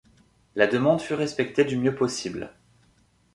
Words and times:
La 0.55 0.65
demande 0.65 0.99
fut 0.99 1.13
respectée 1.13 1.63
du 1.63 1.77
mieux 1.77 1.93
possible. 1.93 2.55